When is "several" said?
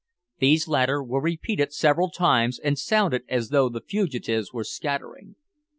1.73-2.09